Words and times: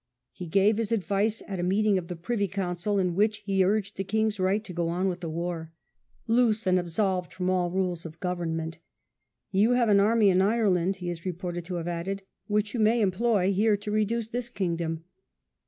He 0.31 0.47
gave 0.47 0.77
his 0.77 0.91
advice 0.91 1.43
at 1.47 1.59
a 1.59 1.63
meeting 1.63 1.99
of 1.99 2.07
the 2.07 2.15
Privy 2.15 2.45
Strafford's 2.47 2.55
Council, 2.55 2.97
in 2.97 3.13
which 3.13 3.43
he 3.45 3.63
urged 3.63 3.97
the 3.97 4.03
king's 4.03 4.39
right 4.39 4.63
to 4.63 4.73
programme, 4.73 4.93
go 4.93 4.99
on 5.01 5.07
with 5.09 5.19
the 5.19 5.29
war," 5.29 5.73
loose 6.27 6.65
and 6.65 6.79
absolved 6.79 7.31
from 7.31 7.51
all 7.51 7.69
rules 7.69 8.03
of 8.03 8.19
government"." 8.19 8.79
You 9.51 9.73
have 9.73 9.89
an 9.89 9.99
army 9.99 10.31
in 10.31 10.41
Ireland," 10.41 10.95
he 10.95 11.11
is 11.11 11.23
reported 11.23 11.65
to 11.65 11.75
have 11.75 11.87
added," 11.87 12.23
which 12.47 12.73
you 12.73 12.79
may 12.79 12.99
employ 12.99 13.53
here 13.53 13.77
to 13.77 13.91
reduce 13.91 14.29
this 14.29 14.49
kingdom." 14.49 15.03